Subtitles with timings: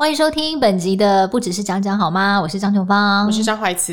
[0.00, 2.40] 欢迎收听本集的不只是讲讲好吗？
[2.40, 3.92] 我是张琼芳，我是张怀慈。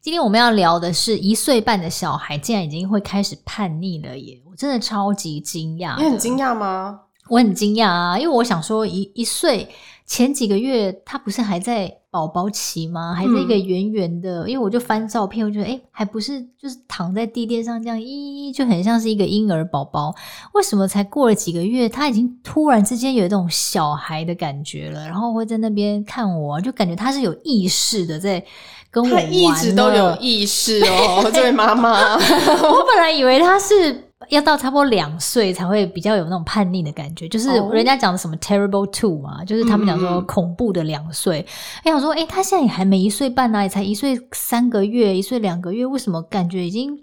[0.00, 4.42] 今天我们要聊的是一岁半的小孩竟然已经会开始叛逆了耶！
[4.50, 5.96] 我真的超级惊讶。
[5.96, 7.02] 你很惊讶吗？
[7.28, 9.68] 我很惊讶啊，因为我想说一，一一岁
[10.04, 13.14] 前几个月他不是还在宝宝期吗？
[13.14, 20.14] 还是一个圆圆的，嗯、因为我就翻照片，我觉得诶还不是就是躺在地垫上这样，咦，就很像是一个婴儿宝宝。
[20.54, 25.04] 为什么才过了几个月，他已经突然之间有一种小孩的感觉了？
[25.04, 28.42] 然后会在那边看我，就感觉他是有意识的在
[28.90, 29.22] 跟我玩。
[29.22, 32.14] 他一直都有意识哦，这位妈妈。
[32.16, 34.07] 我本来以为他是。
[34.30, 41.44] 要到差不多两岁才会比较有那种叛逆的感觉，就是人家讲的什么 terrible two 嘛，就是他们讲说恐怖的两岁。
[41.78, 46.98] 哎、嗯，我说，哎，他现在也还没一岁半呢、啊，也才一岁三个月，一岁两个月，为什么感觉已经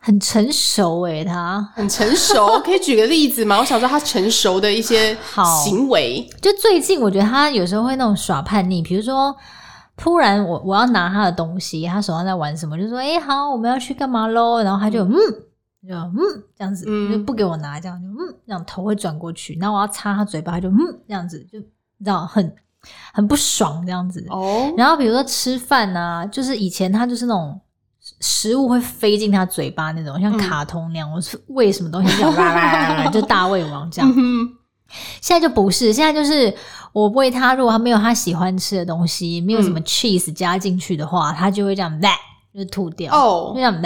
[0.00, 1.20] 很成熟、欸？
[1.20, 3.58] 哎，他很成熟， 可以举个例子吗？
[3.58, 5.16] 我想说他成熟的一些
[5.64, 9.34] 行为，就最近我觉得他有时候会那种耍叛逆，比如说
[9.96, 14.60] 突然我我要拿他的东西，他手上在玩什么，就说，哎，好，我们要去干嘛喽？
[14.62, 15.14] 然后他就嗯。
[15.88, 16.16] 就嗯
[16.56, 20.76] 这样子，就不给我拿，这样就嗯，这样头会转过去，然后我要擦他嘴巴，他就嗯
[21.08, 22.54] 这样子，就你知道很
[23.12, 24.24] 很不爽这样子。
[24.28, 24.72] 哦。
[24.76, 27.58] 然后比如说吃饭啊，就是以前他就是那种
[28.20, 34.12] 食物会飞进他嘴巴那种，像卡通那样，我是喂什么东西这样啦啦啦，就大胃王这样。
[35.20, 36.52] 现在就不是，现在就是
[36.92, 42.00] 我喂他，如果他没有他喜欢吃的东西，没有什么 cheese 加进去的话，他就会这样，
[42.52, 43.14] 就吐掉。
[43.14, 43.52] 哦。
[43.54, 43.80] 就这样，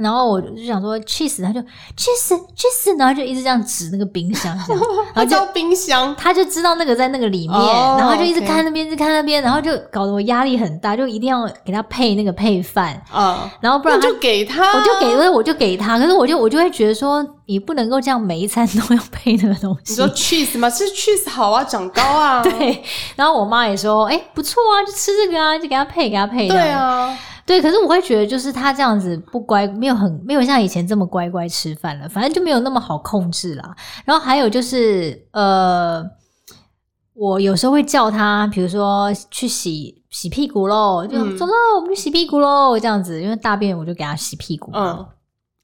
[0.00, 1.60] 然后我就想说，cheese，他就
[1.96, 4.82] cheese，cheese，然后就一直这样指那个冰箱，这样，
[5.14, 19.92] 然后叫冰箱，他就知道那个在那个里面，哦、然后就一直看那边直看那边，然后就搞得我压力很大，就一定要给他配那个配饭，啊、哦，然后不然他就给他，我就给，我就，我就给他，可是我就我就会觉得说，你不能够这样每一餐都要配那个东西。
[19.92, 20.70] 你说 cheese 吗？
[20.70, 22.42] 吃 cheese 好啊，长高啊。
[22.44, 22.82] 对，
[23.16, 26.48] 然后我妈也说，哎，不错啊，就吃这个啊，就给他配，给他配。
[26.48, 27.16] 对啊。
[27.50, 33.74] 对，可是我会觉得，就是他这样子不乖，没有很没有像以前这么乖乖吃饭了，反正就没有那么好控制啦。
[34.04, 36.00] 然后还有就是，呃，
[37.12, 44.70] 我有时候会叫他，比如说去洗洗屁股喽，就、嗯、走喽，我们去洗屁股喽，这样子，因为大便我就给他洗屁股。
[44.72, 45.04] 嗯。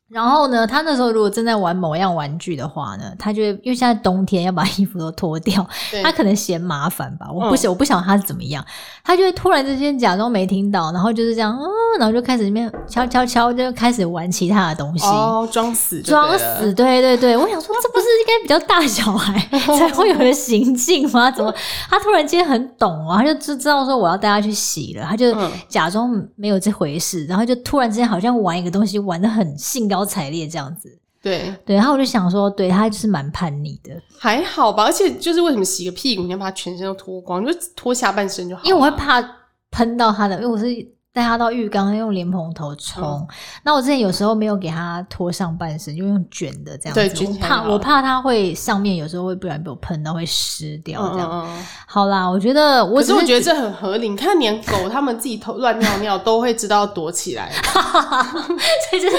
[0.09, 5.67] 然后呢，他那时候如果正在玩某样玩具的话呢，他就因为现在冬天要把衣服都脱掉，
[6.05, 7.27] 他可能嫌麻烦吧。
[7.33, 8.65] 我不想，嗯、我不想他是怎么样，
[9.03, 11.67] 他就会突然之间假装没听到，然后就是这样，嗯，
[11.99, 17.37] 然后就开始里面敲敲敲，就开始玩其他的东西，哦，装死，装死，对对对。
[17.37, 19.39] 我想说，这不是应该比较大小孩
[19.77, 21.29] 才会有的行径吗？
[21.33, 21.53] 怎么
[21.91, 23.19] 他突然间很懂啊？
[23.19, 25.35] 他就知知道说我要带他去洗了，他就
[25.69, 34.85] 假装没有这回事，然后就突然之间好像玩一个东西玩的很兴高高采烈这样子，对对，然后我就想说，对他就是蛮叛逆的，还好吧。
[34.85, 38.63] 而且就是为什么洗个屁股，你要把他全身都脱光，就脱下半身就好。
[38.65, 39.23] 因为我会怕
[39.71, 40.96] 喷到他的，因为我是。
[41.17, 43.27] 带他到浴缸用莲蓬头冲，嗯、
[43.63, 47.39] 那我之前有时候没有给他脱上半身，就用卷的这样子。
[47.41, 51.31] 怕我怕他会上面有时候会不然被我喷到会湿掉这样。
[51.33, 54.11] 嗯嗯好啦，我觉得我只是，可是我觉得这很合理。
[54.11, 57.51] 你看，连狗他们自己偷乱尿尿都会知道躲起来。
[57.65, 59.17] 所以就是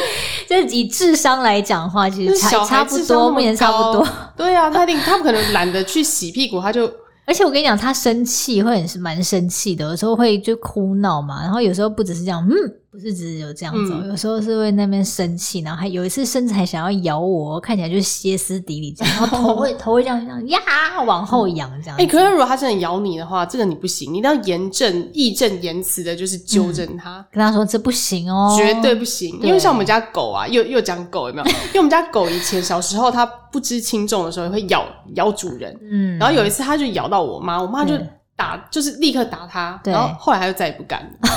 [0.48, 4.08] 就是以智商来讲的话，其实差差不多，目前差不多。
[4.38, 6.88] 对啊，他一定他不可能懒得去洗屁股，他就。
[7.28, 12.56] 而且我跟你讲，他生气会很蛮生气的，有时候会就哭闹嘛，然后有时候不只是这样，嗯。
[12.98, 20.60] 不是只有这样子，嗯、有时候是会那边生气，然后还有一次甚至还想要咬我，看起来就是歇斯底里这样，然后头会头会这样这样呀
[21.06, 21.96] 往后仰这样。
[22.00, 29.40] 哎、欸，可是如果他真的咬你的话，这个你不行，你一定要严正义正言辞的，就是纠正他、嗯，跟他说这不行哦，绝对不行。
[29.44, 31.48] 因为像我们家狗啊，又又讲狗有没有？
[31.48, 34.84] 因为我们家狗以前小时候它不知轻重的时候会咬
[35.14, 37.94] 咬主人，嗯，然后有一次它就咬到我妈，我妈就。
[38.38, 41.28] 打就是立刻打他，然后后来他就再也不敢了。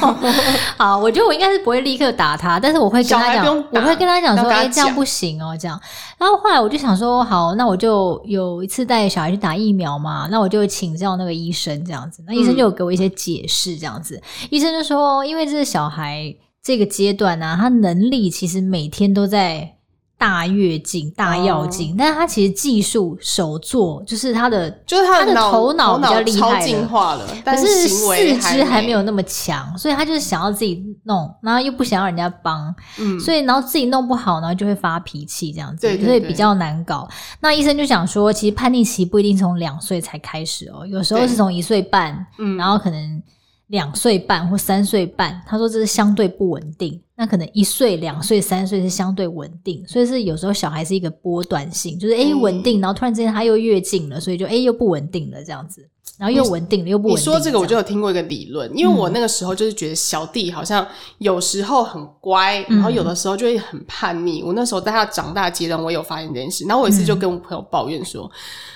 [0.78, 5.78] 好，我觉得我应该是不会立刻打他，但是我会跟他讲，我会跟他讲说，哎、欸，这样不行哦，这样。
[6.16, 14.16] 然后后来我就想说，好，那我就有一次带小孩去打疫苗嘛，那我就请教那个医生这样子，那医生就有给我一些解释这样子。
[14.16, 19.74] 嗯、医生就说，因为这个小孩这个阶段呢、啊，他能力其实每天都在。
[20.18, 37.08] 大跃进、大药进，但是他其实技术手作，就是他的，就是他的头脑比较厉害超进化了，但是四肢还没有那么强，所以他就是想要自己弄，然后又不想要人家帮，嗯，所以然后自己弄不好，然后就会发脾气这样子，对所以比较难搞。
[37.38, 43.22] 那医生就想说，其实叛逆期不一定从两岁才开始哦，有时候是从一岁半，嗯，然后可能
[43.68, 47.00] 两岁半或三岁半，他说这是相对不稳定。
[47.18, 55.86] 那可能一岁、两岁、三岁是相对稳定，所以是有时候小孩是一个波段性，就是哎稳定，然后突然之间他又跃进了，所以就哎又不稳定了这样子。
[56.16, 57.20] 然后又稳定了，又不稳定。
[57.20, 60.84] 你说这个，我就有听过一个理论，因为我那个时候就是觉得小弟好像
[61.18, 64.42] 有时候很乖，嗯、然后有的时候就会很叛逆。
[64.42, 66.64] 我那时候在他长大阶段，我有发现这件事。
[66.64, 68.28] 然后我有一次就跟我朋友抱怨说：“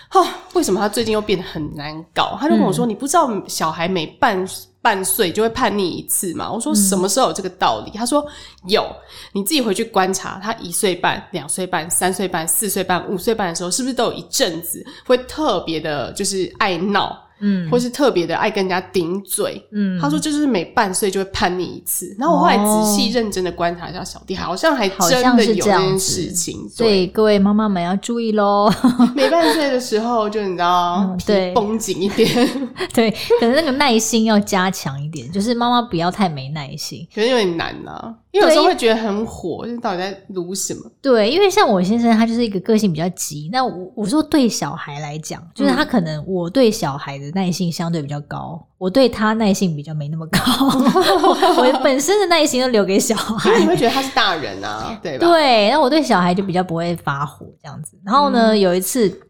[0.09, 0.25] 哈、
[0.55, 4.47] 为什么他最近又变得很难搞？”他就跟我说：“嗯、你不知道小孩每半
[4.81, 8.25] 半岁就会叛逆一次吗？”我说：“什么时候有这个道理？”他说
[8.67, 8.84] ：“有，
[9.32, 28.73] 你自己回去观察，他一岁半、两岁半、三岁半、四岁半、五岁半的时候，是不是都有一阵子会特别的，就是爱闹？”嗯，或是特别的爱跟人家顶嘴，嗯，他说就是每半岁就会叛逆一次，然后我后来仔细认真的观察一下小弟，好像还真的有这件事情，所以各位妈妈们要注意喽，
[29.15, 32.29] 每半岁的时候就你知道，对，绷紧一点，
[32.94, 33.11] 对，
[33.41, 38.15] 可能那个耐心要加强一点，就是妈妈不要太没耐心，可能有点难呐。
[38.32, 40.90] 因为有时候会觉得很火，就是到底在撸什么？
[41.02, 43.50] 对，因为像我先生，他就是一个个性比较急。
[43.52, 50.38] 那我我说对小孩来讲，就是他可能我对小孩的耐性相对比较高，嗯、我对他耐性比较没那么高。
[51.62, 55.26] 我本身的耐心都留给小孩，因为你会觉得他是大人啊，对吧？
[55.26, 57.99] 对，那我对小孩就比较不会发火这样子。
[58.02, 59.20] 然后呢，嗯、有一次。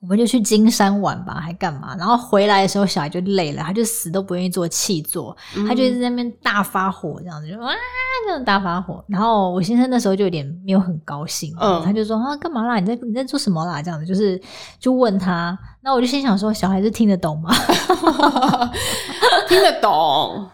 [0.00, 1.94] 我们就去金山玩吧，还干嘛？
[1.98, 7.70] 然后回来的时候，小孩就累了，他就死都不愿意坐气座，嗯、他就在那边大发火，这样子就哇，
[8.26, 9.04] 这样大发火。
[9.08, 12.80] 然后我先生那时候就有点没有很高兴，嗯、他就说啊，干嘛啦？
[12.80, 13.82] 你在你在做什么啦？
[13.82, 14.40] 这样子就是
[14.78, 15.58] 就问他。
[15.82, 17.50] 那我就心想说，小孩子听得懂吗？
[19.48, 20.48] 听得懂。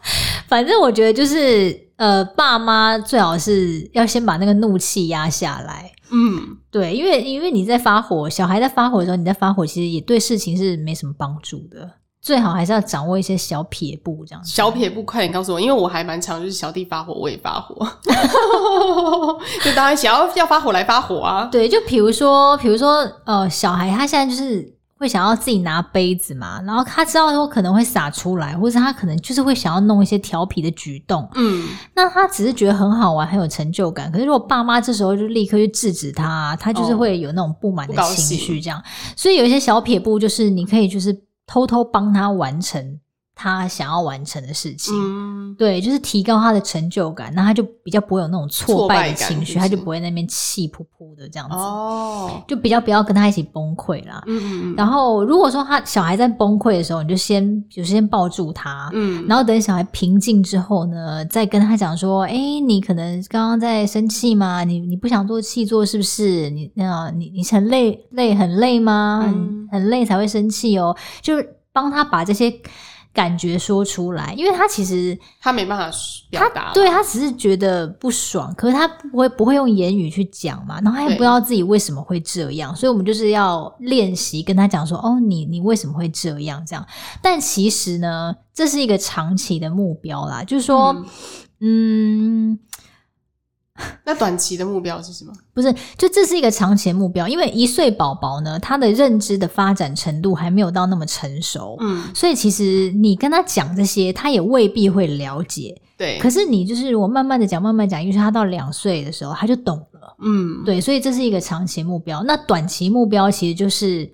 [0.49, 5.93] 反正我觉得就是呃，爸妈最好是要先把那个怒气压下来。
[6.13, 11.91] 嗯，对，因为因为你在发火，小孩在发火的时候，你在发火，其实也对事情是没什么帮助的。
[12.21, 14.53] 最好还是要掌握一些小撇步，这样子。
[14.53, 17.75] 小撇步，快点告诉我，因为我还蛮常，就是小弟发火，我也发火，
[19.65, 21.49] 就当然想要要发火来发火啊。
[21.51, 24.76] 对，就比如说，比如说，呃，小孩他现在就是。
[24.99, 31.29] 会想要自己拿杯子嘛，然后他知道说可能会洒出来，或者他可能就是会想要弄一些调皮的举动。
[31.35, 34.11] 嗯，那他只是觉得很好玩，很有成就感。
[34.11, 38.83] 可是如果爸妈这时候就立刻去制止他，他就是会有那种不满的情绪，这样。
[39.15, 41.15] 所以有一些小撇步，就是你可以就是
[41.47, 42.99] 偷偷帮他完成。
[43.39, 54.23] 他想要完成的事情，嗯、对，就是提高他的成就感，那他就比较不会有那种挫败的情绪，他就不会在那边气噗噗的这样子，哦，就比较不要跟他一起崩溃啦。
[54.27, 54.75] 嗯嗯。
[54.75, 62.35] 然后如果说他小孩在崩溃的时候，你就先就先抱住他，嗯，然后等小孩平静之后呢，再跟他讲说，哎，
[62.67, 64.65] 你可能刚刚在生气吗？
[64.65, 66.49] 你你不想做气做是不是？
[66.49, 69.23] 你那你你很累累很累吗？
[69.27, 72.51] 嗯、很累才会生气哦，就是帮他把这些。
[73.17, 75.91] 感觉说出来，因为他其实他没办法
[76.29, 86.87] 表达，对，他只是觉得不爽，可是他不会不会用言语去讲嘛，然后他也不知道自己为什么会这样，所以我们就是要练习跟他讲说，哦，你你为什么会这样这样？
[87.23, 90.95] 但其实呢，这是一个长期的目标啦，就是说，
[91.61, 92.53] 嗯。
[92.53, 92.59] 嗯
[94.07, 95.33] 那短期的目标是什么？
[95.53, 106.19] 不是，就这是一个长期的目标，因为一岁宝宝呢，他的认知的发展程度还没有到那么成熟，嗯，所以其实你跟他讲这些，他也未必会了解，对。
[106.21, 112.23] 可是你就是我慢慢的讲，慢慢讲，因为他到两岁的时候他就懂了，嗯，对，所以这是一个长期目标。
[112.23, 114.09] 那短期目标其实就是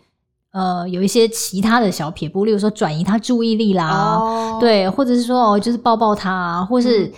[0.53, 7.13] 呃有一些其他的小撇步，例如说转移他注意力啦，哦，对，或者是说哦就是抱抱他啊，或是。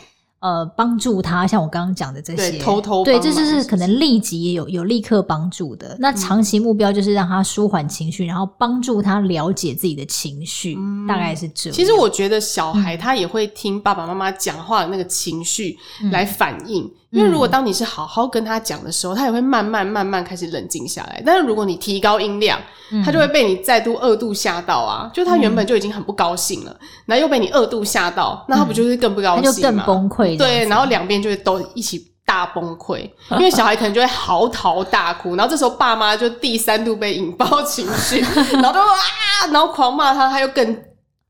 [0.45, 5.97] 嗯呃，帮助他，像我刚刚讲的这些，对，偷偷对，这就是可能立即也有有立刻帮助的。
[5.99, 11.75] 那长期目标就是让他舒缓情绪，嗯、然后帮助他了解自己的情绪，嗯、大概是这样。
[11.75, 15.79] 其实我觉得小孩他也会听爸爸妈妈讲话的那个情绪
[16.13, 16.85] 来反应。
[16.85, 21.23] 嗯因为如果当你是好好跟他讲的时候，他也会慢慢慢慢开始冷静下来。
[21.25, 22.59] 但是如果你提高音量，
[23.05, 25.09] 他就会被你再度二度吓到啊！
[25.15, 29.53] 就他原本就已经很不高兴了，然后又被你二度吓到，那他不就是更不高兴吗？
[29.53, 30.37] 他就更崩溃。
[30.37, 38.19] 对，然后两边就会都一起大崩溃，因为小孩可能就会嚎啕大哭，然后这时候爸妈就第三度被引爆情绪，
[38.55, 40.83] 然后就啊，然后狂骂他，他又更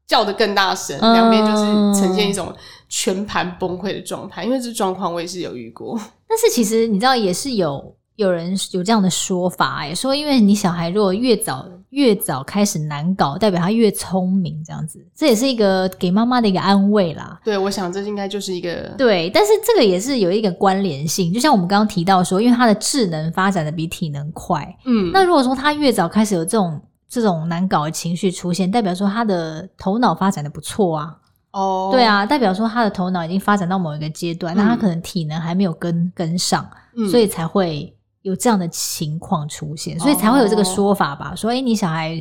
[0.06, 1.62] 叫得更大声，两边就是
[2.00, 2.50] 呈现一种。
[2.88, 5.98] 全盘崩溃的状态，因为这状况我也是有遇过。
[6.28, 17.40] 但是其实你知道，也是有有人有这样的说法，哎，说因为你小孩如果越早越早开始难搞，代表他越聪明，这样子，这也是一个给妈妈的一个安慰啦。
[17.44, 31.16] 对，我想这应该就是一个对，但是这个也是有一个关联性，就像我们刚刚提到说，因为他的智能发展的比体能快，嗯，那如果说他越早开始有这种这种难搞的情绪出现，代表说他的头脑发展的不错啊。
[31.54, 41.30] 哦，对啊，代表说他的头脑已经发展到某一个阶段，那、嗯、他可能体能还没有跟跟上，嗯、所以才会有这样的情况出现，所以才会有这个说法吧？
[41.32, 42.20] 哦、说，哎，你小孩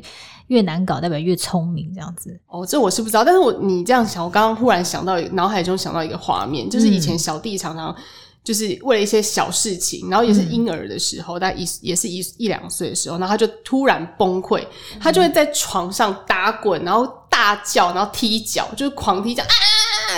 [0.49, 2.39] 越难搞，代表越聪明，这样子。
[2.45, 7.95] 哦，这我是不知道，但是我你这样想，我刚刚忽然想到，脑海中想到一个画面，就是以前小弟常常
[8.43, 14.63] 就是为了一些小事情，然后也是婴儿的时候，大概一也是一一两岁的时候，然后他就突然崩溃，
[14.99, 17.11] 他就会在床上打滚，然后。
[17.43, 19.43] 大叫，然后踢脚，就是狂踢脚，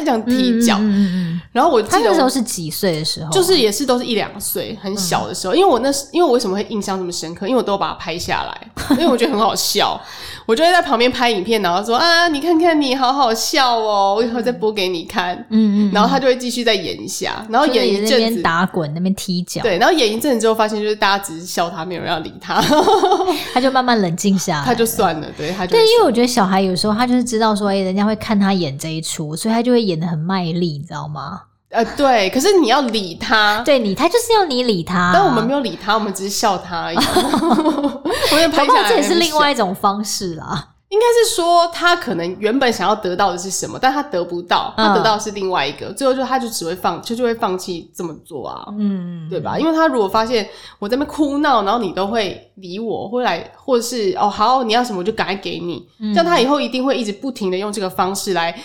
[0.02, 0.78] 这样踢脚。
[0.78, 3.32] 嗯嗯嗯、然后我记得那时候是几岁的时候？
[3.32, 5.54] 就是也是都是一两岁，很小的时候。
[5.54, 7.48] 嗯、因为我那时，因为我为什么会印象这么深刻？
[7.48, 10.00] 因为我都把它拍下来， 因为我觉得很好笑。
[10.46, 15.36] 我就会在旁边拍影片，然后说啊，你看看你好好笑哦，我以后再播给你看。
[15.50, 15.92] 嗯嗯。
[15.92, 19.62] 然后他就会继续再演一下，然后演一阵子，打滚，那边踢脚。
[19.64, 22.62] 对，然后演一阵子之后，发现就是大家只是笑他，没有人要理他，
[23.56, 25.28] 他就慢慢冷静下来，他就算了。
[25.36, 31.42] 对，他就对，因为我觉得小孩有时候他就是知道说，哎，人家会看他演这一出，所以他就会演的很卖力，你知道吗？
[31.70, 36.98] 呃，对，可是你要理他， 对你，他就是要你理他，但我们没有理他，我们只是笑他而已。
[38.32, 40.70] 我也拍下来，这也是另外一种方式啦。
[40.88, 49.58] 应该是说，他可能原本想要得到的是什么，但他得不到，他得到的是另外一个，嗯、最后就他就只会放，就就会放弃这么做啊，嗯，对吧？
[49.60, 50.48] 因为他如果发现
[50.80, 58.56] 我在那边哭闹，然后你都会理我，会来，或者是哦好，你要什么我就赶快给你，这样他以后一定会一直不停的用这个方式来。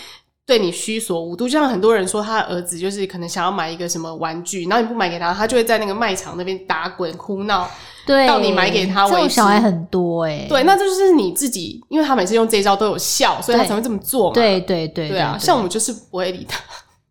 [0.51, 7.65] 对你虚索无度，就像很多人说，他的儿子就是可能想要买一个什么玩具，然后你不买给他，他就会在那个卖场那边打滚哭闹，
[8.05, 9.15] 对，到你买给他为止。
[9.15, 14.33] 这种小孩很多哎、欸，对，那就是你自己，因为他每次用这一招都有效，所以他才会这么做嘛。
[14.33, 16.59] 对对对，对，对啊，像我们就是不会理他。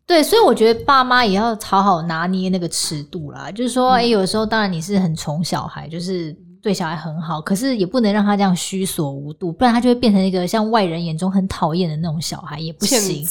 [0.07, 3.51] 对，所以我觉得爸妈也要好好拿捏那个尺度啦。
[3.51, 6.37] 就是说，哎、嗯，有时候当然你是很宠小孩，就是。
[6.63, 13.27] 对小孩很好，可是也不能让他这样虚所无度，不然他就会变成一个像外人眼中很讨厌的那种小孩，也不行。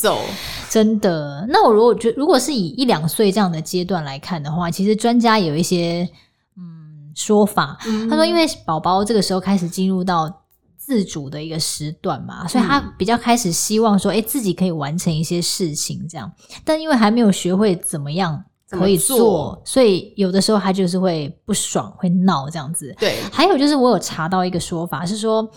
[0.70, 1.46] 真的。
[1.50, 6.10] 那我如果觉，如果是以一两岁这样的阶段来看的话，其实专家有一些
[6.58, 7.78] 嗯说法。
[7.86, 10.44] 嗯、他说，因为宝宝这个时候开始进入到
[10.78, 16.32] 自主的一个时段嘛，所以他比较开始希望说，哎，自己可以完成一些事情这样，
[16.66, 18.44] 但因为还没有学会怎么样。
[18.72, 22.94] 可以做，做，所以有的时候他就是会不爽，会闹这样子。
[23.00, 25.48] 对，还有就是我有查到一个说法是说，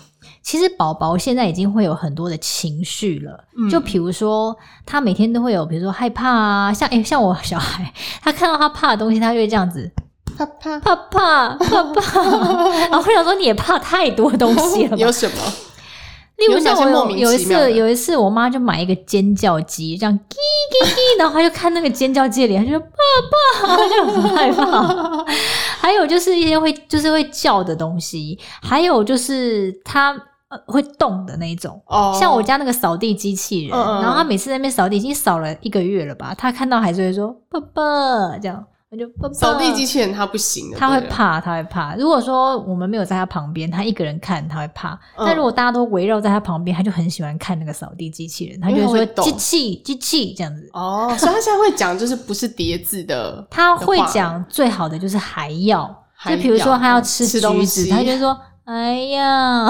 [0.42, 3.44] 其实宝宝现在已经会有很多的情绪了。
[3.58, 7.92] 嗯，就比如说他每天都会有，比如说害怕啊，像诶、欸、 像我小孩，
[8.22, 9.90] 他看到他怕的东西，他就会这样子，
[10.36, 12.22] 怕怕怕怕怕怕。
[12.88, 15.36] 然后我想说，你也怕太多东西了， 有什么？
[16.46, 25.24] 例如像我有有一次，有一次我妈就买一个尖叫鸡，这样叽叽叽，然后她就看那个尖叫鸡的脸，她就说爸爸，她就很害怕。
[25.78, 30.16] 还有就是一些会就是会叫的东西，还有就是它
[30.66, 31.80] 会动的那种。
[31.86, 38.64] 哦，像我家那个扫地机器人，然后他每次在那边扫地，已经扫了一个月了吧，他看到还是会说爸爸这样。
[38.98, 41.94] 就扫地机器人他不行，他会怕，他会怕。
[41.96, 44.90] 如果说我们没有在他旁边，他一个人看他会怕。
[45.16, 50.68] 嗯、但如果大家都围绕在他旁边，他就很喜欢看那个扫地机器人，他就会说机器机器这样子。
[50.74, 55.86] 哦，所以他现在会讲就是不是叠字的， 他会讲最好的就是还要，
[56.26, 59.66] 就比如说他要吃橘子，他就说 哎呀，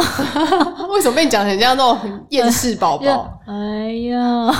[0.91, 3.39] 为什么被你讲成这样那种厌世宝 宝？
[3.47, 4.53] 哎呀，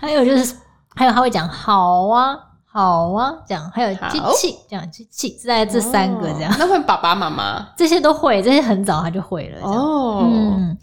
[0.00, 0.56] 还有就是
[0.96, 2.36] 还有他会讲好啊。
[2.76, 9.60] 好啊，这样还有机器，这样机器，在这三个这样，哦、那会爸爸妈妈 这些都会，这些很早他就会了。
[9.62, 10.76] 哦，嗯，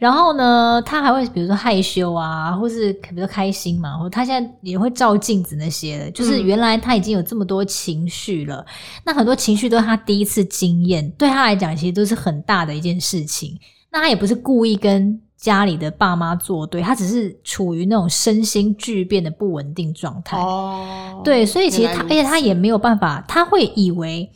[0.00, 8.66] 然后呢，他还会比如说害羞啊，或是比如说开心嘛，或他现在也会照镜子那些的，就是原来他已经有这么多情绪了，嗯、
[9.04, 13.56] 那很多情绪都是他第一次经验，对他来讲其实都是很大的一件事情。
[13.92, 15.20] 那他也不是故意跟。
[15.36, 20.38] 家里的爸妈作对，他只是处于那种身心巨变的不稳定状态。
[20.38, 24.28] 哦，对，所以其实他，而且他也没有办法，他会以为，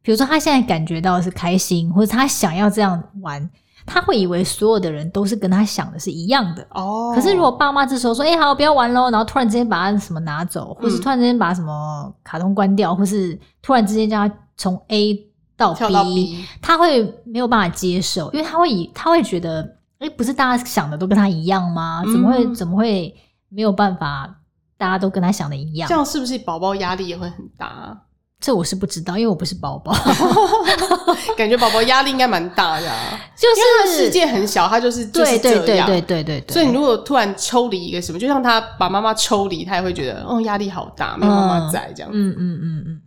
[0.00, 3.50] 比如说他现在感觉到是开心，或者他想要这样玩，
[3.84, 6.64] 他会以为所有的人都是跟他想的是一样的。
[6.70, 15.18] 哦，可是如果爸妈这时候说：“哎、欸，好，不要玩喽。”然后突然之间把他什么拿走，或是突然之间把什么卡通关掉，或是突然之间叫他从 A
[15.56, 19.73] 到 B，到 B 他会没有办法接受，因为他会以他会觉得。
[19.98, 22.02] 哎，不是大家想的都跟他一样吗？
[22.04, 23.14] 怎么会、嗯、怎么会
[23.48, 24.40] 没有办法？
[24.76, 27.96] 大家都跟他想的一样，这样是不是宝宝压力也会很大？
[28.40, 29.94] 这我是不知道，因为我不是宝宝
[31.38, 33.18] 感觉宝宝压力应该蛮大的、啊。
[33.36, 36.52] 就是他世界很小，他就是就是这样，对对对对对对。
[36.52, 42.10] 所以你如果突然抽离一个什么，就像他把妈妈抽离，他也会觉得哦压力好大，没有妈妈在这样。
[42.12, 43.00] 嗯嗯嗯嗯嗯。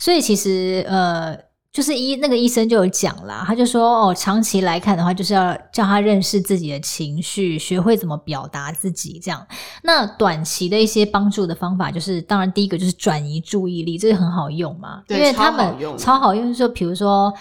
[0.00, 1.36] 所以其实呃。
[1.72, 9.46] 就是医那个医生就有讲啦，他就说哦，长期来看的话，就是要叫他认识自己的情绪，学会怎么表达自己这样。
[9.82, 17.32] 那短期的一些帮助的方法，就是当然第一个就是转移注意力，这个很好用嘛，因为他们超好用，就比如说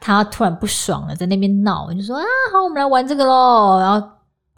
[0.00, 4.06] 他突然不爽了，在那边闹，就说啊，好，我们来玩这个喽，然后。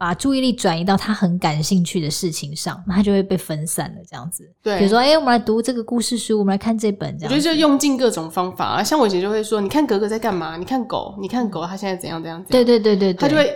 [0.03, 4.01] 把注意力转移到他很感兴趣的事情上，那他就会被分散了。
[4.05, 7.17] 这样子，对，比如说，哎、欸，我们来读这个故事书，我们来看这本。
[7.17, 8.83] 这样子，我觉得就用尽各种方法啊。
[8.83, 10.57] 像我以前就会说，你看格格在干嘛？
[10.57, 12.43] 你看狗，你看狗，它现在怎样怎样。
[12.49, 13.49] 对对对对对，他就会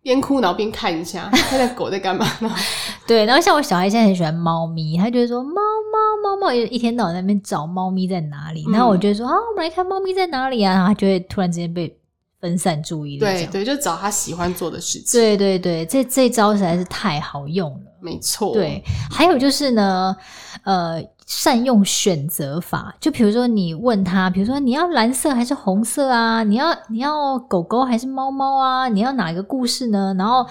[0.00, 2.48] 边哭然后边看一下， 看看狗在干嘛呢？
[3.04, 8.64] 对，然后像我小孩现在很喜欢猫咪，他就会说猫猫猫猫，一天到晚在那边找猫咪在哪里。
[8.70, 11.92] 然后我就会说啊，我们来看猫咪在哪里啊，然后他就会突然之间被。
[12.40, 15.20] 分散注意力，对对，就找他喜欢做的事情。
[15.20, 17.92] 对对对，这这招实在是太好用了。
[18.00, 20.16] 没错，对，还有就是呢，
[20.64, 22.96] 呃，善用选择法。
[22.98, 26.42] 就比如说，你问他，比如说你要蓝色还是红色啊？
[26.42, 28.88] 你要你要狗狗还是猫猫啊？
[28.88, 30.14] 你要哪一个故事呢？
[30.18, 30.46] 然后，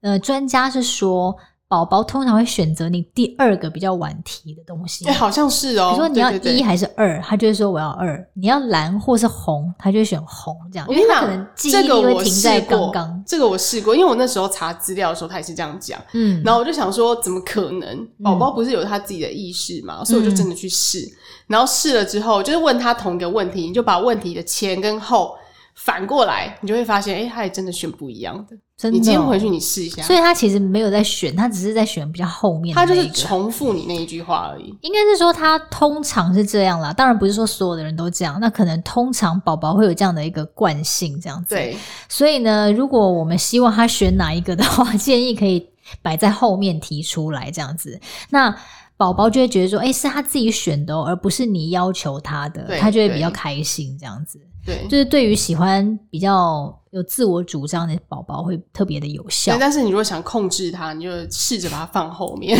[0.00, 1.36] 呃，专家是说。
[1.66, 5.90] 宝宝通常会选择你第二个比较晚提的东西，哎、欸，好像是哦。
[5.90, 8.24] 比如说你要一还是二，他就会说我要二。
[8.34, 10.56] 你要蓝或是红，他就会选红。
[10.72, 13.24] 这样，因为他可能记忆力会停在刚刚。
[13.26, 16.00] 这个我试过，因为我那时候查资料的时候，他也是这样讲。
[16.12, 18.08] 嗯，然后我就想说，怎么可能？
[18.22, 19.96] 宝宝不是有他自己的意识嘛？
[20.00, 21.00] 嗯、所以我就真的去试。
[21.46, 25.34] 然后试了之后，就是问他同一个问题，你就把问题的前跟后。
[25.76, 28.56] 反过来，你就会发现，哎、欸，他也真的选不一样的。
[28.76, 30.02] 真的、哦，你今天回去你试一下。
[30.02, 32.80] 所以他其实没有在选，他只是在选比较后面的。
[32.80, 34.76] 他就是重复你那一句话而已。
[34.80, 38.38] 应该是说他通常是这样啦，当然不是说所有的人都这样。
[38.40, 41.54] 那可能通常宝宝会有这样的一个惯性，这样子。
[41.54, 41.76] 对。
[42.08, 45.68] 所以呢，如果我们希望他选哪一个的话，建议可以
[46.02, 48.00] 摆在后面提出来，这样子。
[48.30, 48.54] 那
[48.96, 54.40] 宝宝就会觉得说，哎、欸，是他自己选的哦，而不是你要求他的，他就会比较开心，这样子。
[54.64, 59.52] 对，就是对于喜欢比较有自我主张的宝宝会特别的有效。
[59.52, 62.58] 对，但是你如果想控制他，你就试着把它放后面。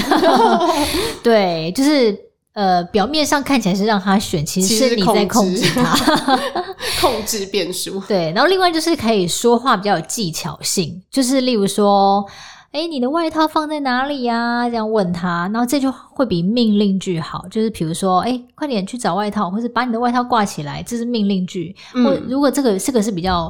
[1.23, 2.19] 对，就是
[2.53, 6.39] 呃，表面上看起来是让他选，其实是你在控制他，
[7.01, 7.99] 控制变数。
[8.01, 12.25] 对，然后另外就是可以说话比较有技巧性，就是例如说。
[12.75, 14.69] 哎，你的外套放在哪里呀？
[14.69, 17.47] 这样问他，然后这就会比命令句好。
[17.49, 21.73] 就是比如说，哎，快点去找外套，或是把你的外套挂起来，这是命令句。
[21.95, 23.43] 嗯、或如果这个这个是比较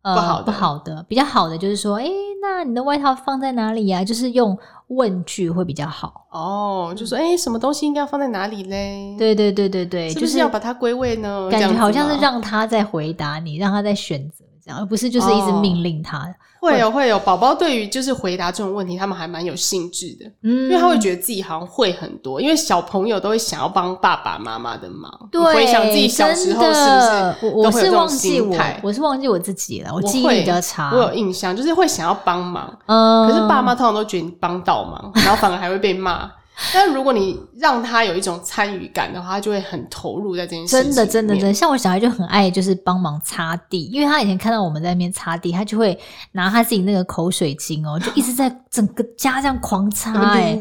[0.00, 2.08] 呃不好，不好的，比较好的就是说，哎，
[2.40, 4.02] 那你的外套放在哪里呀？
[4.02, 6.26] 就是用问句会比较好。
[6.30, 9.14] 哦，就说，哎，什么东西应该放在哪里嘞？
[9.18, 11.50] 对对对对对，就是要把它归位呢。
[11.50, 16.18] 感觉好像是让他在回答你，让他在选择这样，而不是就是一直命令他。
[16.18, 25.10] 哦会有会有，宝宝对于就是回答这种问题，他们还蛮有兴致的，嗯，因为他会觉得自己好像会很多，因为小朋友都会想要帮爸爸妈妈的忙。
[25.32, 27.46] 对，回想自己小时候是不是？
[27.46, 30.90] 我我是忘记我，我是忘记我自己了，我记忆比较差。
[30.92, 36.30] 我有印象，就是会想要帮忙，嗯，可是爸妈通常都觉得你帮倒忙，然后反而还会被骂。
[36.74, 40.92] 但如果你让他有一种参与感的话，他就会很投入在这件事情。
[40.92, 45.98] 真的，真的，真的，像我小孩就很爱，就是帮忙擦地，因为他以前看到我们在那边擦地，他就会
[46.32, 50.58] 拿他自己那个口水巾哦， 就一直在整个家这样狂擦，哎，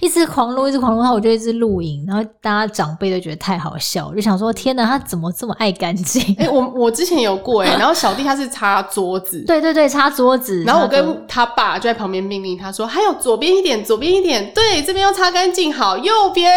[0.00, 6.22] 一直狂撸，一直狂撸，他我就一直录影，然后大家长辈都觉得太好笑，就想说天哪，他怎么这么爱干净？
[6.38, 16.50] 哎、欸，我我之前有过哎，然后小弟他是擦桌子，对对对，擦桌子，然后我跟他爸就在旁边命令他说，还有左边一点，左边一点，对，这边要擦干净，好，右边，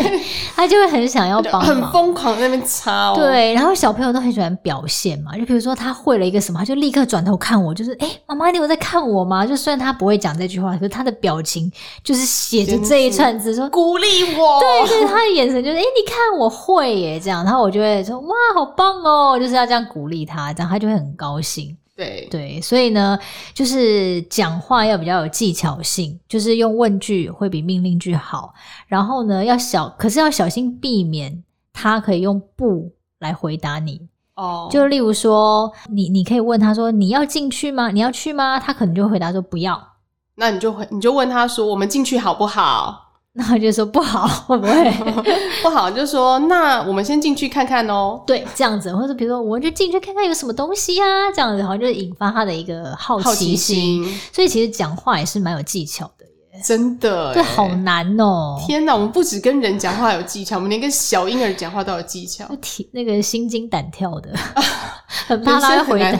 [0.54, 3.14] 他就会很想要帮忙，很疯狂在那边擦哦。
[3.16, 9.46] 对，然后小朋友都很喜欢表现嘛，就比如说他会了一个什么，他就立刻转头看我，就是哎，妈妈，你有在看我吗？
[9.46, 11.70] 就虽然他不会讲这句话，可是他的表情
[12.04, 14.60] 就是写着这一串字，说鼓励我。
[14.60, 21.76] 对，对，他的眼神就是哎，你看我会耶，这样，然后我就会说哇，好棒哦，就是要这样鼓励他，这样他就会很高兴。
[21.98, 23.18] 对对，所以呢，
[23.52, 28.54] 就是讲话要比较有技巧性，就是用问句会比命令句好。
[28.86, 34.06] 然后呢，要小，可是要小心避免他可以用不来回答你。
[34.36, 37.90] 哦，就例如说，你你可以问他说：“你要进去吗？
[37.90, 39.94] 你要去吗？”他可能就回答说：“不要。”
[40.36, 43.06] 那你就会你就问他说：“我们进去好不好？”
[43.38, 44.90] 那我就说不好， 会不会
[45.62, 45.88] 不好？
[45.88, 48.20] 就说那我们先进去看看哦。
[48.26, 53.56] 对，这样子，或者比如说，我们就进去看看有什么东西啊，这样子，好像就引发他的一个好奇心。
[53.56, 54.20] 奇心。
[54.32, 57.32] 所以其实讲话也是蛮有技巧的耶，真的。
[57.32, 58.60] 对，好难哦！
[58.66, 64.30] 天哪，我们不止跟人讲话有技巧，我们连跟小婴儿讲话都有技巧，提那个心惊胆跳的，
[65.28, 66.18] 很怕他会回答，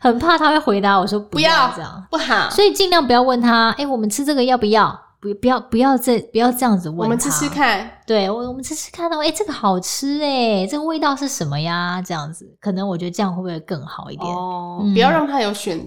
[0.00, 2.48] 很怕他会回答我说不要这样，不好。
[2.50, 5.09] 所以尽量不要问他，哎，我们吃这个要不要？
[5.20, 7.04] 不不要不要再不要这样子问他。
[7.04, 12.00] 我们吃吃看，对，我我们吃吃看到，哎，这个好吃哎，这个味道是什么呀？
[12.00, 14.26] 这样子，可能我觉得这样会不会更好一点？
[14.34, 15.78] 哦，嗯、不要让他有选，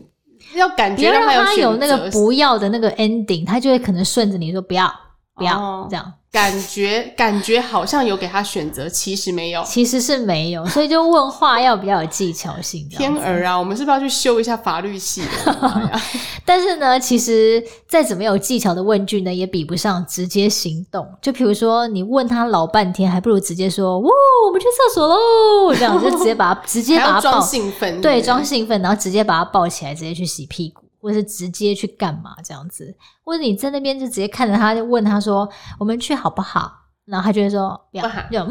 [0.55, 4.93] 要感觉让他有，让他有那个不要的那个 ending，他就会可能顺着你说不要
[5.35, 6.13] 不要、哦、这样。
[6.31, 12.89] 感觉感觉好像有给他选择，其实没有，其实是没有，所以就问话要比较有技巧性。
[12.89, 16.01] 天儿啊，我们是不是要去修一下法律系的？
[16.43, 21.07] 但是呢，其实再怎么有技巧的问句呢，也比不上直接行动。
[21.21, 24.09] 就比如说，你问他老半天，还不如直接说：“呜，
[24.47, 25.71] 我们去厕所喽！
[25.77, 30.82] ”这样就直接把他直接把他装兴奋，对，装兴奋，然后直接把他抱起来，直接去洗屁股。
[31.03, 38.45] 或者是直接去干嘛这样子，或者你在那边就直接看着他，就问他说：“我们去好不好？”然后他就会说不要，不要，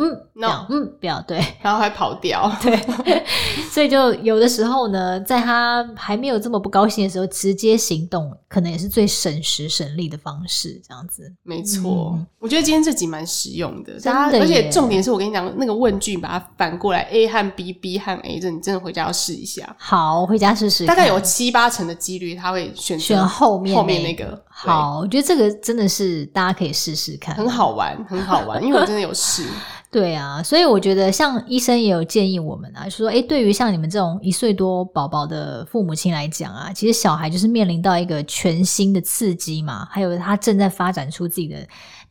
[0.69, 2.79] 嗯不要，对， 然后还跑掉，对，
[3.71, 12.13] 所以就有的时候呢，在他还没有这么不高兴的时候，直接行动可能也是最省时省力的方式，这样子，没错。
[12.15, 19.75] 嗯、我觉得今天这集蛮实用的，真的，而且重点是我跟你讲那个问句，把它反过来，A 和 B，B 和 A，这你真的回家要试一下。
[19.79, 24.41] 好，回家试试，大概有七八成的几率他会选选后面后面那个。
[24.55, 29.47] 好，我觉得这个真的是大家可以试试看，很好玩，很好玩，因为我真的有事。
[29.93, 41.57] 对啊，所以我觉得像医生也有建议我们啊，就是说，诶，对于像你们这种一岁多宝宝的父母亲来讲啊，其实小孩就是面临到一个全新的刺激嘛，还有他正在发展出自己的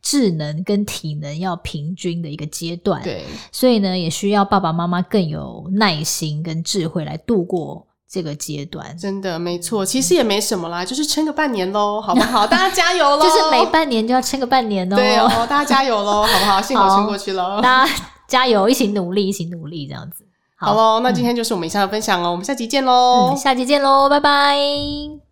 [0.00, 7.84] 智能跟体能要平均的一个阶段，对，所以呢，也需要爸爸妈妈更有耐心跟智慧来度过。
[8.12, 12.46] 这个阶段真的没错，其实也没什么啦，就是撑个半年喽， 好不好？
[12.46, 13.22] 大家加油喽！
[13.22, 14.96] 就是每半年就要撑个半年哦。
[14.96, 16.60] 对哦，大家加油喽， 好不好？
[16.60, 17.92] 幸好撑过去了，大家
[18.28, 20.26] 加油，一起努力，一起努力，这样子。
[20.56, 25.22] 好喽，那今天就是我们以上的分享哦，嗯、我们下集见喽、嗯，下集见喽，拜拜。